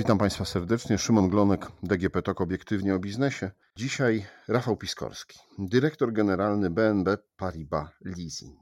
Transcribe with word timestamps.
Witam 0.00 0.18
Państwa 0.18 0.44
serdecznie. 0.44 0.98
Szymon 0.98 1.28
Glonek, 1.28 1.66
DGP 1.82 2.22
TOK 2.22 2.40
Obiektywnie 2.40 2.94
o 2.94 2.98
Biznesie. 2.98 3.50
Dzisiaj 3.76 4.26
Rafał 4.48 4.76
Piskorski, 4.76 5.38
dyrektor 5.58 6.12
generalny 6.12 6.70
BNB 6.70 7.16
Paribas 7.36 7.90
Leasing. 8.04 8.58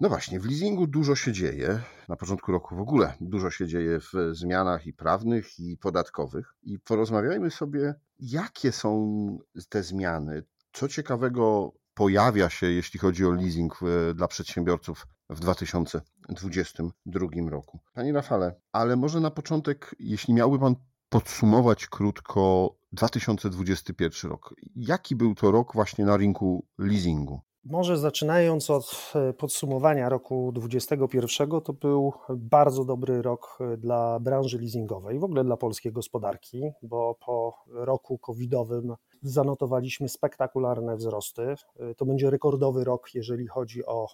No 0.00 0.08
właśnie, 0.08 0.40
w 0.40 0.46
leasingu 0.46 0.86
dużo 0.86 1.16
się 1.16 1.32
dzieje. 1.32 1.80
Na 2.08 2.16
początku 2.16 2.52
roku 2.52 2.76
w 2.76 2.80
ogóle 2.80 3.14
dużo 3.20 3.50
się 3.50 3.66
dzieje 3.66 4.00
w 4.00 4.12
zmianach 4.32 4.86
i 4.86 4.92
prawnych, 4.92 5.58
i 5.58 5.76
podatkowych. 5.76 6.54
I 6.62 6.78
porozmawiajmy 6.78 7.50
sobie, 7.50 7.94
jakie 8.18 8.72
są 8.72 9.38
te 9.68 9.82
zmiany, 9.82 10.42
co 10.72 10.88
ciekawego 10.88 11.72
pojawia 11.94 12.50
się, 12.50 12.66
jeśli 12.66 13.00
chodzi 13.00 13.24
o 13.24 13.30
leasing 13.30 13.80
dla 14.14 14.28
przedsiębiorców 14.28 15.06
w 15.30 15.40
2022 15.40 17.50
roku. 17.50 17.78
Panie 17.94 18.12
Rafale, 18.12 18.60
ale 18.72 18.96
może 18.96 19.20
na 19.20 19.30
początek, 19.30 19.94
jeśli 19.98 20.34
miałby 20.34 20.58
Pan 20.58 20.74
podsumować 21.08 21.86
krótko 21.86 22.74
2021 22.92 24.30
rok. 24.30 24.54
Jaki 24.76 25.16
był 25.16 25.34
to 25.34 25.50
rok 25.50 25.72
właśnie 25.74 26.04
na 26.04 26.16
rynku 26.16 26.66
leasingu? 26.78 27.40
Może 27.64 27.98
zaczynając 27.98 28.70
od 28.70 29.12
e, 29.14 29.32
podsumowania 29.32 30.08
roku 30.08 30.52
2021, 30.52 31.60
to 31.60 31.72
był 31.72 32.12
bardzo 32.36 32.84
dobry 32.84 33.22
rok 33.22 33.58
e, 33.60 33.76
dla 33.76 34.20
branży 34.20 34.58
leasingowej, 34.58 35.18
w 35.18 35.24
ogóle 35.24 35.44
dla 35.44 35.56
polskiej 35.56 35.92
gospodarki, 35.92 36.70
bo 36.82 37.18
po 37.26 37.54
roku 37.66 38.18
covidowym 38.18 38.94
zanotowaliśmy 39.22 40.08
spektakularne 40.08 40.96
wzrosty. 40.96 41.42
E, 41.42 41.94
to 41.94 42.06
będzie 42.06 42.30
rekordowy 42.30 42.84
rok, 42.84 43.14
jeżeli 43.14 43.46
chodzi 43.46 43.86
o 43.86 44.08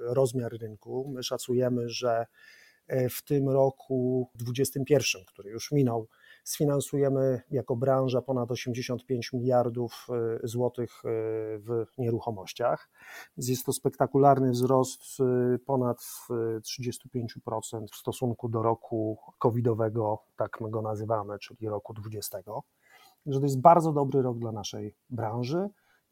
rozmiar 0.00 0.52
rynku. 0.52 1.10
My 1.14 1.22
szacujemy, 1.22 1.88
że 1.88 2.26
w 3.10 3.22
tym 3.22 3.48
roku 3.48 4.30
2021, 4.34 5.24
który 5.24 5.50
już 5.50 5.72
minął, 5.72 6.08
sfinansujemy 6.44 7.42
jako 7.50 7.76
branża 7.76 8.22
ponad 8.22 8.50
85 8.50 9.32
miliardów 9.32 10.06
złotych 10.42 11.02
w 11.58 11.84
nieruchomościach. 11.98 12.90
Jest 13.36 13.66
to 13.66 13.72
spektakularny 13.72 14.50
wzrost 14.50 15.02
ponad 15.66 15.98
35% 16.30 17.86
w 17.92 17.96
stosunku 17.96 18.48
do 18.48 18.62
roku 18.62 19.18
covidowego, 19.38 20.18
tak 20.36 20.60
my 20.60 20.70
go 20.70 20.82
nazywamy, 20.82 21.38
czyli 21.38 21.68
roku 21.68 21.94
20. 21.94 22.38
Także 23.28 23.40
to 23.40 23.46
jest 23.46 23.60
bardzo 23.60 23.92
dobry 23.92 24.22
rok 24.22 24.38
dla 24.38 24.52
naszej 24.52 24.94
branży 25.10 25.68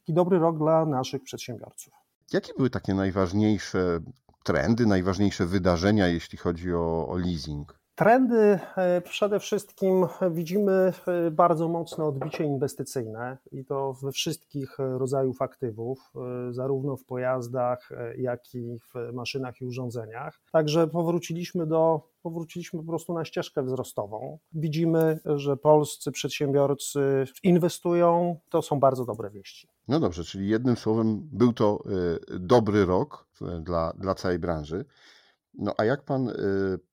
i 0.07 0.13
dobry 0.13 0.39
rok 0.39 0.59
dla 0.59 0.87
naszych 0.87 1.23
przedsiębiorców. 1.23 1.93
Jakie 2.33 2.53
były 2.55 2.71
takie 2.71 2.95
najważniejsze 2.95 4.01
trendy, 4.45 4.87
najważniejsze 4.87 5.47
wydarzenia, 5.47 6.09
jeśli 6.09 6.39
chodzi 6.39 6.75
o, 6.75 7.09
o 7.09 7.17
leasing? 7.17 7.79
Trendy 7.97 8.59
e, 8.77 9.01
przede 9.01 9.41
wszystkim 9.41 10.07
widzimy 10.31 10.93
e, 11.07 11.31
bardzo 11.31 11.69
mocne 11.69 12.05
odbicie 12.05 12.45
inwestycyjne 12.45 13.39
i 13.53 13.65
to 13.65 13.93
we 13.93 14.13
wszystkich 14.13 14.79
rodzajów 14.79 15.43
aktywów, 15.43 16.13
e, 16.17 16.53
zarówno 16.53 16.97
w 16.97 17.05
pojazdach, 17.05 17.89
jak 18.17 18.55
i 18.55 18.79
w 18.79 19.13
maszynach 19.13 19.61
i 19.61 19.65
urządzeniach. 19.65 20.41
Także 20.53 20.87
powróciliśmy 20.87 21.67
do 21.67 22.01
powróciliśmy 22.23 22.81
po 22.81 22.87
prostu 22.87 23.15
na 23.15 23.25
ścieżkę 23.25 23.63
wzrostową. 23.63 24.39
Widzimy, 24.53 25.21
że 25.25 25.57
polscy 25.57 26.13
przedsiębiorcy 26.13 27.27
inwestują, 27.43 28.37
to 28.49 28.63
są 28.63 28.81
bardzo 28.81 29.05
dobre 29.05 29.31
wieści. 29.31 29.69
No 29.89 30.01
dobrze, 30.01 30.25
czyli 30.25 30.49
jednym 30.49 30.77
słowem 30.77 31.29
był 31.33 31.53
to 31.53 31.83
dobry 32.41 32.85
rok 32.85 33.27
dla, 33.61 33.93
dla 33.93 34.15
całej 34.15 34.39
branży. 34.39 34.85
No 35.59 35.75
a 35.79 35.85
jak 35.85 36.05
pan 36.05 36.31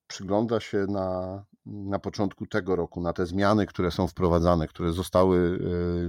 przygląda 0.08 0.60
się 0.60 0.86
na, 0.90 1.46
na 1.66 2.00
początku 2.00 2.46
tego 2.46 2.76
roku, 2.76 3.02
na 3.02 3.14
te 3.14 3.26
zmiany, 3.26 3.66
które 3.66 3.92
są 3.92 4.08
wprowadzane, 4.08 4.68
które 4.68 4.92
zostały 4.92 5.38
y, 5.38 5.60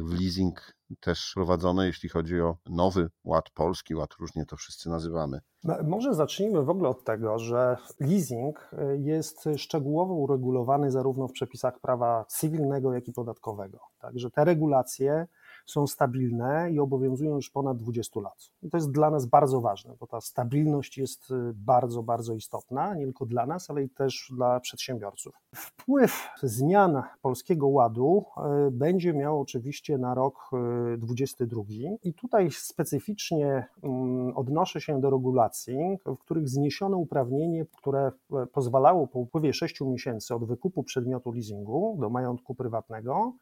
w 0.03 0.21
leasing 0.21 0.75
też 1.01 1.31
wprowadzone, 1.31 1.87
jeśli 1.87 2.09
chodzi 2.09 2.41
o 2.41 2.57
nowy 2.67 3.11
ład 3.25 3.51
polski, 3.51 3.95
ład 3.95 4.11
różnie 4.21 4.47
to 4.47 4.57
wszyscy 4.57 4.91
nazywamy. 4.91 5.41
Może 5.85 6.15
zacznijmy 6.15 6.65
w 6.65 6.71
ogóle 6.71 6.89
od 6.89 7.05
tego, 7.05 7.39
że 7.39 7.77
leasing 8.01 8.71
y, 8.73 8.99
jest 8.99 9.49
szczegółowo 9.57 10.15
uregulowany 10.15 10.91
zarówno 10.91 11.29
w 11.29 11.33
przepisach 11.33 11.81
prawa 11.81 12.25
cywilnego, 12.29 12.95
jak 12.95 13.09
i 13.09 13.13
podatkowego. 13.13 13.79
Także 13.99 14.31
te 14.31 14.45
regulacje 14.45 15.27
są 15.67 15.87
stabilne 15.87 16.71
i 16.73 16.79
obowiązują 16.79 17.35
już 17.35 17.51
ponad 17.51 17.77
20 17.77 18.21
lat. 18.21 18.51
I 18.63 18.71
to 18.71 18.77
jest 18.77 18.93
dla 18.93 19.11
nas 19.11 19.27
bardzo 19.27 19.61
ważne, 19.61 19.95
bo 20.01 20.07
ta 20.07 20.21
stabilność 20.21 20.99
jest 20.99 21.31
y, 21.31 21.35
bardzo, 21.55 22.03
bardzo 22.03 22.35
istotna, 22.35 22.95
nie 22.95 23.05
tylko 23.05 23.27
dla 23.27 23.47
nas, 23.47 23.71
ale 23.71 23.83
i 23.83 23.91
też 23.91 24.33
dla 24.37 24.61
przedsiębiorców. 24.61 25.35
Wpływ 25.55 26.29
zmian 26.43 27.03
Polskiego 27.23 27.69
Ładu 27.69 28.25
y, 28.69 28.71
będzie 28.71 29.15
miał 29.15 29.41
oczywiście 29.41 29.99
na 29.99 30.15
rok 30.15 30.51
2022 30.99 31.63
y, 31.63 31.99
i 32.03 32.15
tutaj 32.15 32.51
specyficznie 32.51 33.67
mm, 33.83 34.37
odnoszę 34.37 34.81
się 34.81 35.01
do 35.01 35.11
regulacji, 35.11 35.99
w 36.07 36.19
których 36.19 36.49
zniesiono 36.49 36.97
uprawnienie, 36.97 37.67
które 37.79 38.13
pozwalało 38.53 39.07
po 39.07 39.19
upływie 39.19 39.53
6 39.53 39.81
miesięcy 39.81 40.35
od 40.35 40.45
wykupu 40.45 40.83
przedmiotu 40.83 41.33
leasingu 41.33 41.97
do 42.01 42.11
majątku 42.11 42.55
prywatnego 42.55 43.35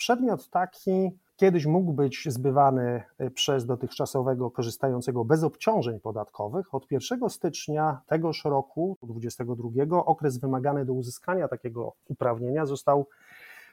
Przedmiot 0.00 0.50
taki 0.50 1.10
kiedyś 1.40 1.66
mógł 1.66 1.92
być 1.92 2.24
zbywany 2.28 3.02
e, 3.18 3.30
przez 3.30 3.66
dotychczasowego 3.66 4.50
korzystającego 4.50 5.24
bez 5.24 5.44
obciążeń 5.44 6.00
podatkowych. 6.00 6.74
Od 6.74 6.90
1 6.90 7.30
stycznia 7.30 8.00
tegoż 8.06 8.44
roku, 8.44 8.98
2022, 9.02 10.04
okres 10.04 10.38
wymagany 10.38 10.84
do 10.84 10.92
uzyskania 10.92 11.48
takiego 11.48 11.92
uprawnienia 12.08 12.66
został 12.66 13.06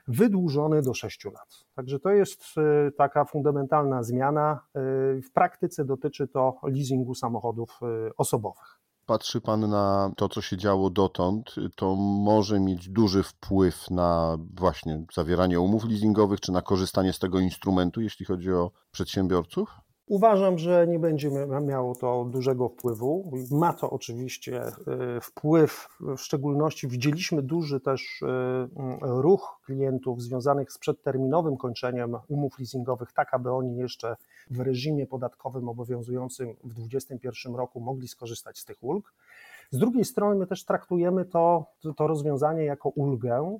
wydłużony 0.07 0.81
do 0.81 0.93
6 0.93 1.25
lat. 1.25 1.65
Także 1.75 1.99
to 1.99 2.09
jest 2.09 2.43
e, 2.57 2.91
taka 2.91 3.25
fundamentalna 3.25 4.03
zmiana. 4.03 4.59
E, 4.75 4.79
w 5.21 5.31
praktyce 5.33 5.85
dotyczy 5.85 6.27
to 6.27 6.59
leasingu 6.63 7.15
samochodów 7.15 7.79
osobowych 8.17 8.86
patrzy 9.07 9.41
Pan 9.41 9.69
na 9.69 10.11
to, 10.17 10.29
co 10.29 10.41
się 10.41 10.57
działo 10.57 10.89
dotąd, 10.89 11.55
to 11.75 11.95
może 11.95 12.59
mieć 12.59 12.89
duży 12.89 13.23
wpływ 13.23 13.91
na 13.91 14.37
właśnie 14.53 15.05
zawieranie 15.13 15.59
umów 15.59 15.85
leasingowych, 15.85 16.39
czy 16.39 16.51
na 16.51 16.61
korzystanie 16.61 17.13
z 17.13 17.19
tego 17.19 17.39
instrumentu, 17.39 18.01
jeśli 18.01 18.25
chodzi 18.25 18.51
o 18.51 18.71
przedsiębiorców? 18.91 19.86
Uważam, 20.07 20.57
że 20.57 20.87
nie 20.87 20.99
będzie 20.99 21.31
miało 21.61 21.95
to 21.95 22.25
dużego 22.25 22.69
wpływu. 22.69 23.31
Ma 23.51 23.73
to 23.73 23.89
oczywiście 23.89 24.67
y, 24.67 24.71
wpływ, 25.21 25.87
w 25.99 26.17
szczególności 26.17 26.87
widzieliśmy 26.87 27.41
duży 27.41 27.79
też 27.79 28.21
y, 28.21 28.25
ruch 29.01 29.59
klientów 29.65 30.21
związanych 30.21 30.71
z 30.71 30.77
przedterminowym 30.77 31.57
kończeniem 31.57 32.15
umów 32.27 32.59
leasingowych, 32.59 33.11
tak 33.11 33.33
aby 33.33 33.51
oni 33.51 33.77
jeszcze 33.77 34.15
w 34.51 34.59
reżimie 34.59 35.07
podatkowym 35.07 35.69
obowiązującym 35.69 36.53
w 36.63 36.73
2021 36.73 37.55
roku 37.55 37.79
mogli 37.79 38.07
skorzystać 38.07 38.59
z 38.59 38.65
tych 38.65 38.83
ulg. 38.83 39.13
Z 39.71 39.77
drugiej 39.77 40.05
strony 40.05 40.35
my 40.35 40.47
też 40.47 40.65
traktujemy 40.65 41.25
to, 41.25 41.65
to 41.97 42.07
rozwiązanie 42.07 42.63
jako 42.63 42.89
ulgę, 42.89 43.59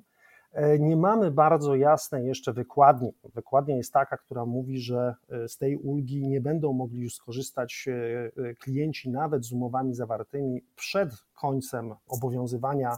nie 0.78 0.96
mamy 0.96 1.30
bardzo 1.30 1.74
jasnej 1.74 2.26
jeszcze 2.26 2.52
wykładni. 2.52 3.12
Wykładnia 3.34 3.76
jest 3.76 3.92
taka, 3.92 4.16
która 4.16 4.44
mówi, 4.44 4.80
że 4.80 5.14
e, 5.30 5.48
z 5.48 5.58
tej 5.58 5.76
ulgi 5.76 6.26
nie 6.26 6.40
będą 6.40 6.72
mogli 6.72 7.00
już 7.00 7.14
skorzystać 7.14 7.88
e, 7.88 8.54
klienci 8.54 9.10
nawet 9.10 9.44
z 9.44 9.52
umowami 9.52 9.94
zawartymi 9.94 10.62
przed 10.76 11.10
końcem 11.34 11.94
obowiązywania 12.08 12.96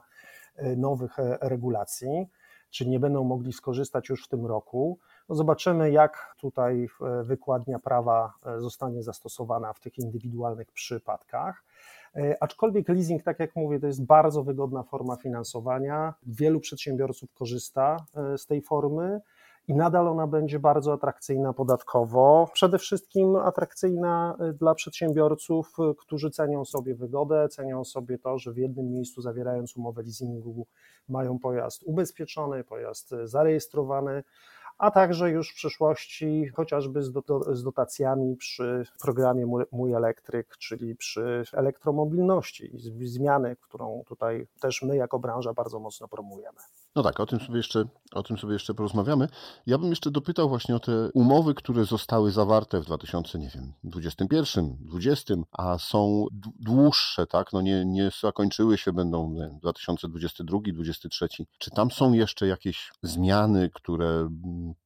nowych 0.77 1.17
regulacji, 1.41 2.29
czy 2.71 2.89
nie 2.89 3.01
będą 3.01 3.25
mogli 3.25 3.53
skorzystać 3.53 4.09
już 4.09 4.25
w 4.25 4.29
tym 4.29 4.47
roku. 4.47 4.99
No 5.29 5.35
zobaczymy, 5.35 5.91
jak 5.91 6.35
tutaj 6.41 6.89
wykładnia 7.23 7.79
prawa 7.79 8.33
zostanie 8.59 9.03
zastosowana 9.03 9.73
w 9.73 9.81
tych 9.81 9.99
indywidualnych 9.99 10.73
przypadkach. 10.73 11.65
E, 12.17 12.43
aczkolwiek 12.43 12.89
leasing, 12.89 13.23
tak 13.23 13.41
jak 13.41 13.57
mówię, 13.57 13.81
to 13.81 13.87
jest 13.87 14.07
bardzo 14.07 14.45
wygodna 14.45 14.83
forma 14.83 15.17
finansowania. 15.17 16.15
Wielu 16.27 16.61
przedsiębiorców 16.61 17.35
korzysta 17.35 17.97
e, 18.17 18.39
z 18.39 18.47
tej 18.47 18.63
formy 18.63 19.21
i 19.69 19.75
nadal 19.75 20.09
ona 20.09 20.27
będzie 20.27 20.59
bardzo 20.59 20.93
atrakcyjna 20.93 21.53
podatkowo. 21.53 22.51
Przede 22.53 22.79
wszystkim 22.79 23.37
atrakcyjna 23.37 24.37
e, 24.41 24.53
dla 24.53 24.75
przedsiębiorców, 24.75 25.77
którzy 25.99 26.31
cenią 26.31 26.65
sobie 26.65 26.95
wygodę, 26.95 27.49
cenią 27.49 27.85
sobie 27.85 28.19
to, 28.19 28.39
że 28.39 28.53
w 28.53 28.57
jednym 28.57 28.91
miejscu 28.91 29.23
zawierając 29.23 29.77
umowę 29.77 30.03
leasingu 30.03 30.67
mają 31.09 31.39
pojazd 31.39 31.83
ubezpieczony, 31.83 32.65
pojazd 32.65 33.15
zarejestrowany 33.25 34.23
a 34.81 34.91
także 34.91 35.31
już 35.31 35.51
w 35.51 35.55
przyszłości 35.55 36.49
chociażby 36.49 37.03
z, 37.03 37.63
dotacjami 37.63 38.37
przy 38.37 38.87
programie 39.01 39.47
Mój 39.73 39.93
Elektryk, 39.93 40.57
czyli 40.59 40.97
przy 40.97 41.45
elektromobilności 41.53 42.77
i 42.77 43.09
zmiany, 43.09 43.57
którą 43.61 44.03
tutaj 44.07 44.47
też 44.61 44.83
my 44.83 44.97
jako 44.97 45.19
branża 45.19 45.53
bardzo 45.53 45.81
mocno 45.81 46.09
promujemy. 46.09 46.59
No 46.97 47.03
tak, 47.03 47.21
o 47.21 47.27
tym 47.27 47.41
sobie 47.41 47.57
jeszcze, 47.57 47.85
o 48.13 48.23
tym 48.23 48.39
sobie 48.39 48.53
jeszcze 48.53 48.75
porozmawiamy. 48.75 49.29
Ja 49.67 49.79
bym 49.79 49.91
jeszcze 49.91 50.11
dopytał 50.11 50.49
właśnie 50.49 50.77
o 50.77 50.81
te 50.81 51.11
umowy, 51.15 51.55
które 51.55 51.85
zostały 51.85 52.31
zawarte 52.31 52.81
w 52.81 52.85
2021, 52.85 53.73
2020, 53.85 55.35
a 55.53 55.79
są 55.79 56.27
dłuższe, 56.61 57.27
tak? 57.27 57.53
No 57.53 57.61
nie, 57.61 57.85
nie 57.85 58.11
zakończyły 58.21 58.79
się, 58.79 58.93
będą 58.93 59.35
2022, 59.61 60.59
2023. 60.61 61.29
Czy 61.59 61.71
tam 61.71 61.91
są 61.91 62.13
jeszcze 62.13 62.47
jakieś 62.47 62.93
zmiany, 63.03 63.71
które 63.75 64.29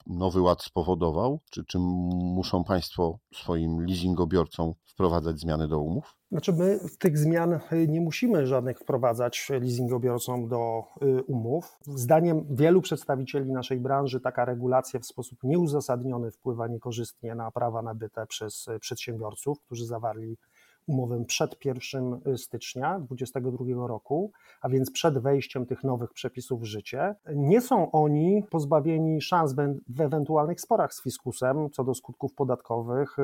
Nowy 0.07 0.41
Ład 0.41 0.63
spowodował? 0.63 1.41
Czy, 1.51 1.65
czy 1.65 1.79
muszą 1.79 2.65
Państwo 2.65 3.19
swoim 3.35 3.87
leasingobiorcom 3.87 4.75
wprowadzać 4.85 5.41
zmiany 5.41 5.69
do 5.69 5.79
umów? 5.79 6.17
Znaczy 6.35 6.53
my 6.53 6.81
tych 6.99 7.19
zmian 7.19 7.61
nie 7.89 8.01
musimy 8.01 8.47
żadnych 8.47 8.79
wprowadzać 8.79 9.51
leasingobiorcom 9.51 10.49
do 10.49 10.85
y, 11.03 11.23
umów. 11.23 11.79
Zdaniem 11.87 12.47
wielu 12.51 12.81
przedstawicieli 12.81 13.53
naszej 13.53 13.81
branży 13.81 14.21
taka 14.21 14.45
regulacja 14.45 15.01
w 15.01 15.07
sposób 15.07 15.39
nieuzasadniony 15.43 16.31
wpływa 16.31 16.69
niekorzystnie 16.69 17.35
na 17.35 17.51
prawa 17.51 17.83
nabyte 17.83 18.27
przez 18.27 18.67
przedsiębiorców, 18.81 19.61
którzy 19.61 19.87
zawarli 19.87 20.37
umowę 20.87 21.25
przed 21.25 21.65
1 21.65 22.21
stycznia 22.37 23.01
2022 23.01 23.87
roku, 23.87 24.33
a 24.61 24.69
więc 24.69 24.91
przed 24.91 25.19
wejściem 25.19 25.67
tych 25.67 25.85
nowych 25.85 26.13
przepisów 26.13 26.61
w 26.61 26.65
życie. 26.65 27.15
Nie 27.35 27.61
są 27.61 27.91
oni 27.91 28.43
pozbawieni 28.51 29.21
szans 29.21 29.55
w 29.89 30.01
ewentualnych 30.01 30.61
sporach 30.61 30.95
z 30.95 31.03
fiskusem 31.03 31.71
co 31.71 31.85
do 31.85 31.95
skutków 31.95 32.35
podatkowych 32.35 33.17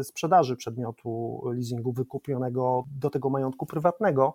y, 0.00 0.04
sprzedaży 0.04 0.56
przedmiotu 0.56 1.40
leasingu 1.52 1.92
wykupionego 1.92 2.84
do 3.00 3.10
tego 3.10 3.30
majątku 3.30 3.66
prywatnego, 3.66 4.34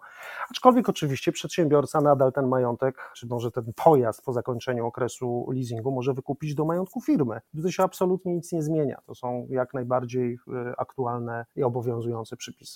aczkolwiek 0.52 0.90
oczywiście 0.90 1.32
przedsiębiorca 1.32 2.02
nadal 2.02 2.34
ten 2.34 2.48
majątek, 2.48 3.12
czy 3.16 3.28
może 3.28 3.52
ten 3.52 3.74
pojazd 3.84 4.22
po 4.22 4.34
zakończeniu 4.34 4.86
okresu 4.86 5.52
leasingu 5.52 5.92
może 5.92 6.14
wykupić 6.14 6.56
do 6.56 6.66
majątku 6.66 7.02
firmy. 7.02 7.42
To 7.62 7.72
się 7.72 7.84
absolutnie 7.84 8.36
nic 8.36 8.52
nie 8.52 8.64
zmienia. 8.64 9.02
To 9.06 9.16
są 9.16 9.48
jak 9.50 9.74
najbardziej 9.74 10.34
y, 10.34 10.38
aktualne 10.78 11.46
i 11.56 11.64
obowiązujące 11.64 12.38
przepisy. 12.38 12.73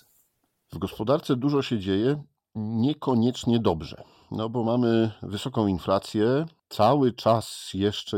W 0.73 0.77
gospodarce 0.77 1.35
dużo 1.35 1.61
się 1.61 1.79
dzieje, 1.79 2.23
niekoniecznie 2.55 3.59
dobrze. 3.59 4.03
No 4.31 4.49
bo 4.49 4.63
mamy 4.63 5.11
wysoką 5.21 5.67
inflację, 5.67 6.45
cały 6.69 7.13
czas 7.13 7.69
jeszcze 7.73 8.17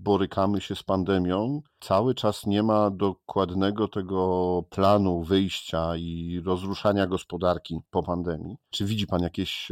borykamy 0.00 0.60
się 0.60 0.74
z 0.74 0.82
pandemią, 0.82 1.62
cały 1.80 2.14
czas 2.14 2.46
nie 2.46 2.62
ma 2.62 2.90
dokładnego 2.90 3.88
tego 3.88 4.62
planu 4.70 5.22
wyjścia 5.22 5.96
i 5.96 6.40
rozruszania 6.44 7.06
gospodarki 7.06 7.80
po 7.90 8.02
pandemii. 8.02 8.56
Czy 8.70 8.84
widzi 8.84 9.06
Pan 9.06 9.22
jakieś 9.22 9.68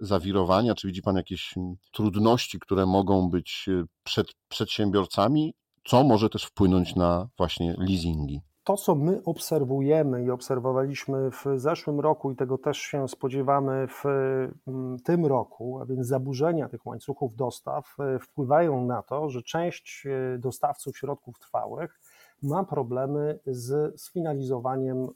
zawirowania, 0.00 0.74
czy 0.74 0.86
widzi 0.86 1.02
Pan 1.02 1.16
jakieś 1.16 1.54
trudności, 1.92 2.58
które 2.58 2.86
mogą 2.86 3.30
być 3.30 3.66
e, 3.68 3.84
przed 4.02 4.26
przedsiębiorcami, 4.48 5.54
co 5.84 6.04
może 6.04 6.28
też 6.28 6.44
wpłynąć 6.44 6.94
na 6.94 7.28
właśnie 7.38 7.74
leasingi? 7.78 8.40
To, 8.68 8.76
co 8.76 8.94
my 8.94 9.20
obserwujemy 9.24 10.24
i 10.24 10.30
obserwowaliśmy 10.30 11.30
w 11.30 11.44
zeszłym 11.56 12.00
roku, 12.00 12.30
i 12.30 12.36
tego 12.36 12.58
też 12.58 12.78
się 12.78 13.08
spodziewamy 13.08 13.88
w 13.88 14.04
mm, 14.66 14.98
tym 14.98 15.26
roku, 15.26 15.80
a 15.80 15.86
więc 15.86 16.06
zaburzenia 16.06 16.68
tych 16.68 16.86
łańcuchów 16.86 17.36
dostaw, 17.36 17.96
e, 18.00 18.18
wpływają 18.18 18.84
na 18.84 19.02
to, 19.02 19.28
że 19.30 19.42
część 19.42 20.06
e, 20.06 20.38
dostawców 20.38 20.98
środków 20.98 21.38
trwałych 21.38 22.00
ma 22.42 22.64
problemy 22.64 23.38
z 23.46 24.00
sfinalizowaniem 24.00 24.98
e, 25.02 25.08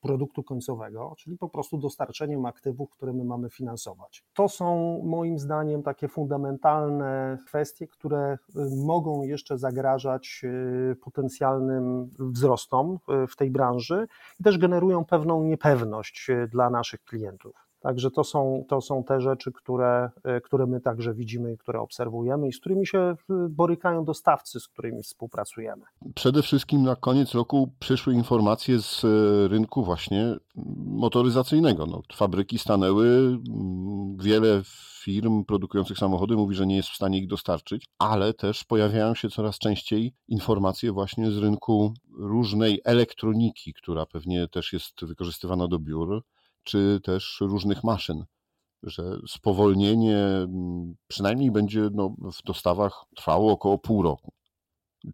produktu 0.00 0.42
końcowego, 0.42 1.14
czyli 1.18 1.38
po 1.38 1.48
prostu 1.48 1.78
dostarczeniem 1.78 2.46
aktywów, 2.46 2.90
które 2.90 3.12
my 3.12 3.24
mamy 3.24 3.50
finansować. 3.50 4.24
To 4.34 4.48
są 4.48 5.00
moim 5.04 5.38
zdaniem 5.38 5.82
takie 5.82 6.08
fundamentalne 6.08 7.38
kwestie, 7.46 7.86
które 7.86 8.38
y, 8.56 8.86
mogą 8.86 9.22
jeszcze 9.22 9.58
zagrażać 9.58 10.40
y, 10.92 10.96
potencjalnym 10.96 12.10
wzrostom 12.18 12.98
y, 13.24 13.26
w 13.26 13.36
tej 13.36 13.50
branży 13.50 14.06
i 14.40 14.44
też 14.44 14.58
generują 14.58 15.04
pewną 15.04 15.44
niepewność 15.44 16.28
dla 16.48 16.70
naszych 16.70 17.04
klientów. 17.04 17.69
Także 17.80 18.10
to 18.10 18.24
są, 18.24 18.64
to 18.68 18.80
są 18.80 19.04
te 19.04 19.20
rzeczy, 19.20 19.52
które, 19.52 20.10
e, 20.24 20.40
które 20.40 20.66
my 20.66 20.80
także 20.80 21.14
widzimy 21.14 21.52
i 21.52 21.58
które 21.58 21.80
obserwujemy 21.80 22.48
i 22.48 22.52
z 22.52 22.60
którymi 22.60 22.86
się 22.86 22.98
e, 22.98 23.16
borykają 23.48 24.04
dostawcy, 24.04 24.60
z 24.60 24.68
którymi 24.68 25.02
współpracujemy. 25.02 25.82
Przede 26.14 26.42
wszystkim 26.42 26.82
na 26.82 26.96
koniec 26.96 27.34
roku 27.34 27.72
przyszły 27.78 28.14
informacje 28.14 28.78
z 28.82 29.04
e, 29.04 29.48
rynku 29.48 29.84
właśnie 29.84 30.36
motoryzacyjnego. 30.86 31.86
No, 31.86 32.02
fabryki 32.14 32.58
stanęły, 32.58 33.38
wiele 34.18 34.62
firm 35.02 35.44
produkujących 35.44 35.98
samochody 35.98 36.36
mówi, 36.36 36.54
że 36.54 36.66
nie 36.66 36.76
jest 36.76 36.88
w 36.88 36.96
stanie 36.96 37.18
ich 37.18 37.28
dostarczyć, 37.28 37.84
ale 37.98 38.34
też 38.34 38.64
pojawiają 38.64 39.14
się 39.14 39.28
coraz 39.28 39.58
częściej 39.58 40.12
informacje 40.28 40.92
właśnie 40.92 41.30
z 41.30 41.38
rynku 41.38 41.94
różnej 42.18 42.80
elektroniki, 42.84 43.74
która 43.74 44.06
pewnie 44.06 44.48
też 44.48 44.72
jest 44.72 45.04
wykorzystywana 45.04 45.68
do 45.68 45.78
biur 45.78 46.22
czy 46.64 47.00
też 47.04 47.38
różnych 47.40 47.84
maszyn, 47.84 48.24
że 48.82 49.02
spowolnienie 49.28 50.18
przynajmniej 51.06 51.50
będzie 51.50 51.88
no, 51.92 52.14
w 52.18 52.42
dostawach 52.42 53.04
trwało 53.16 53.52
około 53.52 53.78
pół 53.78 54.02
roku. 54.02 54.32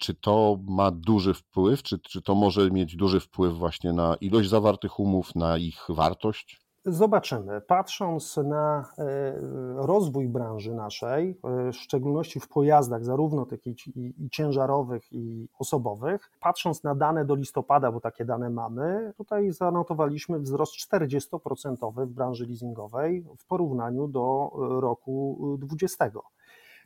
Czy 0.01 0.15
to 0.15 0.59
ma 0.69 0.91
duży 0.91 1.35
wpływ, 1.35 1.83
czy, 1.83 1.99
czy 1.99 2.23
to 2.23 2.35
może 2.35 2.71
mieć 2.71 2.97
duży 2.97 3.21
wpływ 3.21 3.55
właśnie 3.55 3.93
na 3.93 4.15
ilość 4.15 4.49
zawartych 4.49 5.01
umów, 5.01 5.35
na 5.35 5.59
ich 5.59 5.87
wartość? 5.89 6.66
Zobaczymy. 6.89 7.61
Patrząc 7.61 8.37
na 8.37 8.85
e, 8.99 9.35
rozwój 9.77 10.29
branży 10.29 10.75
naszej, 10.75 11.31
e, 11.31 11.73
w 11.73 11.77
szczególności 11.77 12.41
w 12.41 12.49
pojazdach, 12.49 13.05
zarówno 13.05 13.47
tych 13.47 13.67
i, 13.67 13.77
i, 13.97 14.31
ciężarowych, 14.31 15.13
i 15.13 15.49
osobowych, 15.59 16.31
patrząc 16.41 16.83
na 16.83 16.95
dane 16.95 17.25
do 17.25 17.35
listopada, 17.35 17.93
bo 17.93 18.01
takie 18.01 18.25
dane 18.25 18.51
mamy, 18.51 19.13
tutaj 19.17 19.53
zanotowaliśmy 19.53 20.39
wzrost 20.39 20.75
40% 20.93 22.07
w 22.07 22.07
branży 22.07 22.47
leasingowej 22.47 23.25
w 23.39 23.47
porównaniu 23.47 24.09
do 24.09 24.51
roku 24.81 25.39
2020. 25.61 26.11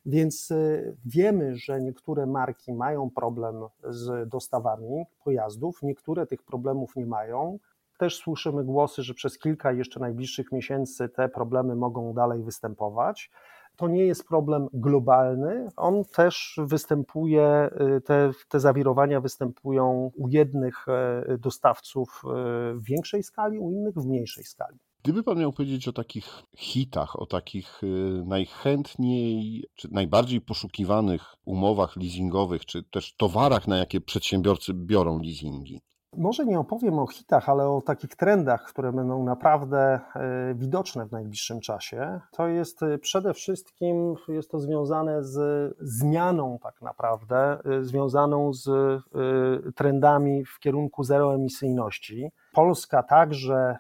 Więc 0.07 0.51
e, 0.51 0.57
wiemy, 1.05 1.57
że 1.57 1.81
niektóre 1.81 2.27
marki 2.27 2.73
mają 2.73 3.11
problem 3.11 3.55
z 3.89 4.29
dostawami 4.29 5.05
pojazdów, 5.25 5.83
niektóre 5.83 6.27
tych 6.27 6.43
problemów 6.43 6.97
nie 6.97 7.07
mają. 7.07 7.59
Też 8.01 8.17
słyszymy 8.17 8.65
głosy, 8.65 9.03
że 9.03 9.15
przez 9.15 9.39
kilka 9.39 9.73
jeszcze 9.73 10.01
najbliższych 10.01 10.53
miesięcy 10.53 11.09
te 11.09 11.29
problemy 11.29 11.77
mogą 11.77 12.15
dalej 12.15 12.43
występować. 12.43 13.31
To 13.77 13.89
nie 13.89 14.07
jest 14.07 14.29
problem 14.29 14.69
globalny, 14.73 15.69
on 15.77 16.05
też 16.05 16.61
występuje, 16.65 17.71
y, 17.97 18.01
te, 18.01 18.31
te 18.49 18.61
zawirowania 18.61 19.21
występują 19.21 20.11
u 20.17 20.29
jednych 20.29 20.87
y, 20.89 21.39
dostawców 21.39 22.23
y, 22.25 22.29
w 22.75 22.85
większej 22.85 23.23
skali, 23.23 23.59
u 23.59 23.71
innych 23.71 23.95
w 23.95 24.07
mniejszej 24.07 24.45
skali. 24.45 24.79
Gdyby 25.03 25.23
Pan 25.23 25.39
miał 25.39 25.53
powiedzieć 25.53 25.89
o 25.89 25.93
takich 25.93 26.43
hitach, 26.57 27.21
o 27.21 27.27
takich 27.27 27.81
najchętniej, 28.27 29.65
czy 29.75 29.89
najbardziej 29.93 30.41
poszukiwanych 30.41 31.35
umowach 31.45 31.97
leasingowych, 31.97 32.65
czy 32.65 32.83
też 32.83 33.17
towarach, 33.17 33.69
na 33.69 33.77
jakie 33.77 34.01
przedsiębiorcy 34.01 34.75
biorą 34.75 35.19
leasingi, 35.23 35.81
może 36.17 36.47
nie 36.47 36.59
opowiem 36.59 36.99
o 36.99 37.07
hitach, 37.07 37.49
ale 37.49 37.69
o 37.69 37.83
takich 37.83 38.17
trendach, 38.17 38.65
które 38.65 38.93
będą 38.93 39.25
naprawdę 39.25 39.79
e, 39.79 40.55
widoczne 40.55 41.07
w 41.07 41.13
najbliższym 41.13 41.61
czasie. 41.61 42.21
To 42.33 42.49
jest 42.49 42.83
e, 42.83 42.99
przede 42.99 43.35
wszystkim 43.35 44.15
jest 44.29 44.51
to 44.51 44.61
związane 44.61 45.25
z 45.25 45.75
zmianą 45.81 46.59
tak 46.63 46.83
naprawdę, 46.83 47.59
e, 47.65 47.85
związaną 47.85 48.53
z 48.53 48.71
trendami 49.75 50.45
w 50.45 50.59
kierunku 50.59 51.05
zeroemisyjności. 51.05 52.31
Polska 52.53 53.03
także 53.03 53.77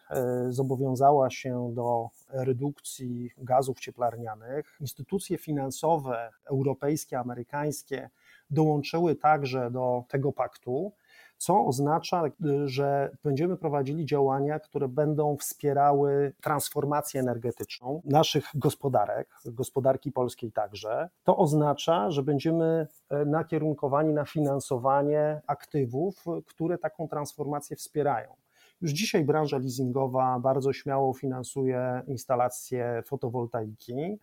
zobowiązała 0.48 1.30
się 1.30 1.72
do 1.74 2.08
redukcji 2.32 3.30
gazów 3.38 3.80
cieplarnianych. 3.80 4.76
Instytucje 4.80 5.38
finansowe 5.38 6.30
europejskie, 6.50 7.18
amerykańskie 7.18 8.10
dołączyły 8.50 9.16
także 9.16 9.70
do 9.70 10.04
tego 10.08 10.32
paktu 10.32 10.92
co 11.40 11.66
oznacza, 11.66 12.22
że 12.64 13.16
będziemy 13.24 13.56
prowadzili 13.56 14.06
działania, 14.06 14.58
które 14.58 14.88
będą 14.88 15.36
wspierały 15.36 16.32
transformację 16.42 17.20
energetyczną 17.20 18.02
naszych 18.04 18.44
gospodarek, 18.54 19.28
gospodarki 19.44 20.12
polskiej 20.12 20.52
także. 20.52 21.08
To 21.24 21.36
oznacza, 21.36 22.10
że 22.10 22.22
będziemy 22.22 22.86
e, 23.10 23.24
nakierunkowani 23.24 24.12
na 24.12 24.24
finansowanie 24.24 25.40
aktywów, 25.46 26.24
które 26.46 26.78
taką 26.78 27.08
transformację 27.08 27.76
wspierają. 27.76 28.28
Już 28.80 28.90
dzisiaj 28.90 29.24
branża 29.24 29.58
leasingowa 29.58 30.38
bardzo 30.38 30.72
śmiało 30.72 31.14
finansuje 31.14 32.02
instalacje 32.06 33.02
fotowoltaiki. 33.06 34.18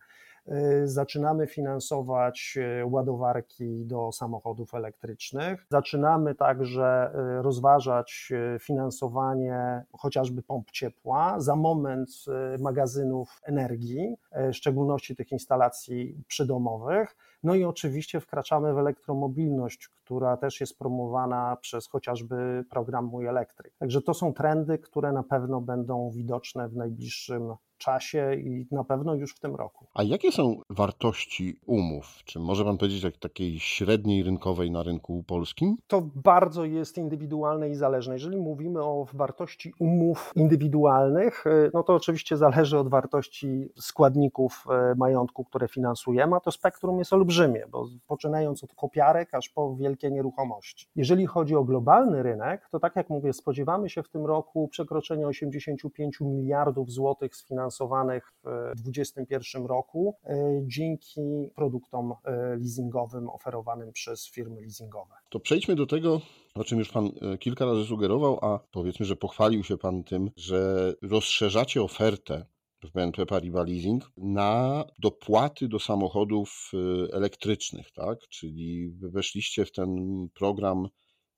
Zaczynamy 0.84 1.46
finansować 1.46 2.58
ładowarki 2.84 3.86
do 3.86 4.12
samochodów 4.12 4.74
elektrycznych. 4.74 5.66
Zaczynamy 5.70 6.34
także 6.34 7.10
rozważać 7.42 8.32
finansowanie 8.60 9.84
chociażby 9.92 10.42
pomp 10.42 10.70
ciepła, 10.70 11.40
za 11.40 11.56
moment 11.56 12.10
magazynów 12.58 13.40
energii, 13.44 14.16
w 14.52 14.54
szczególności 14.56 15.16
tych 15.16 15.32
instalacji 15.32 16.24
przydomowych. 16.28 17.16
No 17.42 17.54
i 17.54 17.64
oczywiście 17.64 18.20
wkraczamy 18.20 18.74
w 18.74 18.78
elektromobilność, 18.78 19.88
która 19.88 20.36
też 20.36 20.60
jest 20.60 20.78
promowana 20.78 21.56
przez 21.60 21.88
chociażby 21.88 22.64
program 22.70 23.04
Mój 23.04 23.26
Elektryk. 23.26 23.74
Także 23.78 24.02
to 24.02 24.14
są 24.14 24.34
trendy, 24.34 24.78
które 24.78 25.12
na 25.12 25.22
pewno 25.22 25.60
będą 25.60 26.10
widoczne 26.10 26.68
w 26.68 26.76
najbliższym 26.76 27.54
czasie 27.78 28.34
i 28.34 28.66
na 28.70 28.84
pewno 28.84 29.14
już 29.14 29.34
w 29.34 29.40
tym 29.40 29.54
roku. 29.56 29.86
A 29.94 30.02
jakie 30.02 30.32
są 30.32 30.60
wartości 30.70 31.60
umów? 31.66 32.18
Czy 32.24 32.38
może 32.40 32.64
Pan 32.64 32.78
powiedzieć 32.78 33.02
jak 33.02 33.16
takiej 33.16 33.60
średniej 33.60 34.22
rynkowej 34.22 34.70
na 34.70 34.82
rynku 34.82 35.24
polskim? 35.26 35.76
To 35.86 36.02
bardzo 36.14 36.64
jest 36.64 36.98
indywidualne 36.98 37.70
i 37.70 37.74
zależne. 37.74 38.14
Jeżeli 38.14 38.36
mówimy 38.36 38.82
o 38.82 39.06
wartości 39.12 39.72
umów 39.78 40.32
indywidualnych, 40.36 41.46
y, 41.46 41.70
no 41.74 41.82
to 41.82 41.94
oczywiście 41.94 42.36
zależy 42.36 42.78
od 42.78 42.88
wartości 42.88 43.68
składników 43.76 44.66
y, 44.92 44.96
majątku, 44.96 45.44
które 45.44 45.68
finansujemy, 45.68 46.36
a 46.36 46.40
to 46.40 46.52
spektrum 46.52 46.98
jest 46.98 47.12
olbrzymie, 47.12 47.27
bo 47.70 47.88
poczynając 48.06 48.64
od 48.64 48.74
kopiarek 48.74 49.34
aż 49.34 49.48
po 49.48 49.76
wielkie 49.76 50.10
nieruchomości. 50.10 50.86
Jeżeli 50.96 51.26
chodzi 51.26 51.54
o 51.54 51.64
globalny 51.64 52.22
rynek, 52.22 52.68
to 52.70 52.80
tak 52.80 52.96
jak 52.96 53.10
mówię, 53.10 53.32
spodziewamy 53.32 53.90
się 53.90 54.02
w 54.02 54.08
tym 54.08 54.26
roku 54.26 54.68
przekroczenia 54.68 55.26
85 55.26 56.20
miliardów 56.20 56.90
złotych 56.90 57.36
z 57.36 57.46
finansowania 57.48 57.68
finansowanych 57.78 58.32
w 58.76 58.82
2021 58.82 59.66
roku 59.66 60.16
e, 60.24 60.36
dzięki 60.62 61.50
produktom 61.54 62.12
e, 62.24 62.56
leasingowym 62.56 63.30
oferowanym 63.30 63.92
przez 63.92 64.30
firmy 64.30 64.60
leasingowe. 64.60 65.14
To 65.28 65.40
przejdźmy 65.40 65.74
do 65.74 65.86
tego, 65.86 66.20
o 66.54 66.64
czym 66.64 66.78
już 66.78 66.92
Pan 66.92 67.06
e, 67.06 67.38
kilka 67.38 67.64
razy 67.64 67.84
sugerował, 67.84 68.38
a 68.42 68.60
powiedzmy, 68.70 69.06
że 69.06 69.16
pochwalił 69.16 69.64
się 69.64 69.76
Pan 69.76 70.04
tym, 70.04 70.30
że 70.36 70.94
rozszerzacie 71.02 71.82
ofertę 71.82 72.46
BNP 72.94 73.26
Paribas 73.26 73.68
Leasing 73.68 74.10
na 74.16 74.84
dopłaty 74.98 75.68
do 75.68 75.78
samochodów 75.78 76.70
elektrycznych, 77.12 77.90
tak? 77.90 78.18
Czyli 78.28 78.90
weszliście 78.90 79.64
w 79.64 79.72
ten 79.72 79.88
program 80.34 80.88